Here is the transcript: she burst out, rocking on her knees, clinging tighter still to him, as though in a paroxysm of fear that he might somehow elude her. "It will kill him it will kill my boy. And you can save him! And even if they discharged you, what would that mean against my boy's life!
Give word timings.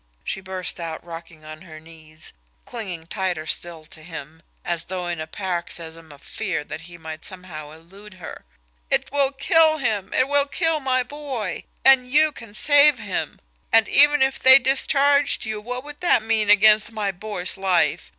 she 0.23 0.41
burst 0.41 0.79
out, 0.79 1.05
rocking 1.05 1.45
on 1.45 1.61
her 1.61 1.79
knees, 1.79 2.33
clinging 2.65 3.05
tighter 3.05 3.45
still 3.45 3.83
to 3.85 4.01
him, 4.01 4.41
as 4.65 4.85
though 4.85 5.05
in 5.05 5.21
a 5.21 5.27
paroxysm 5.27 6.11
of 6.11 6.23
fear 6.23 6.63
that 6.63 6.81
he 6.81 6.97
might 6.97 7.23
somehow 7.23 7.69
elude 7.69 8.15
her. 8.15 8.43
"It 8.89 9.11
will 9.11 9.31
kill 9.31 9.77
him 9.77 10.11
it 10.11 10.27
will 10.27 10.47
kill 10.47 10.79
my 10.79 11.03
boy. 11.03 11.65
And 11.85 12.09
you 12.11 12.31
can 12.31 12.55
save 12.55 12.97
him! 12.97 13.39
And 13.71 13.87
even 13.87 14.23
if 14.23 14.39
they 14.39 14.57
discharged 14.57 15.45
you, 15.45 15.61
what 15.61 15.83
would 15.83 15.99
that 16.01 16.23
mean 16.23 16.49
against 16.49 16.91
my 16.91 17.11
boy's 17.11 17.55
life! 17.55 18.09